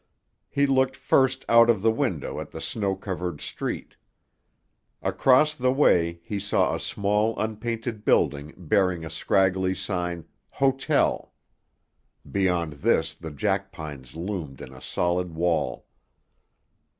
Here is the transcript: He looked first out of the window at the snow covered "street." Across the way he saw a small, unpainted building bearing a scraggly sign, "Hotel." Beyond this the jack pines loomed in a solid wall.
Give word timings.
He 0.49 0.65
looked 0.65 0.95
first 0.95 1.45
out 1.47 1.69
of 1.69 1.83
the 1.83 1.91
window 1.91 2.39
at 2.39 2.49
the 2.49 2.59
snow 2.59 2.95
covered 2.95 3.39
"street." 3.39 3.97
Across 5.03 5.53
the 5.53 5.71
way 5.71 6.19
he 6.23 6.39
saw 6.39 6.73
a 6.73 6.79
small, 6.79 7.37
unpainted 7.37 8.03
building 8.03 8.55
bearing 8.57 9.05
a 9.05 9.11
scraggly 9.11 9.75
sign, 9.75 10.25
"Hotel." 10.49 11.35
Beyond 12.31 12.73
this 12.81 13.13
the 13.13 13.29
jack 13.29 13.71
pines 13.71 14.15
loomed 14.15 14.59
in 14.59 14.73
a 14.73 14.81
solid 14.81 15.35
wall. 15.35 15.85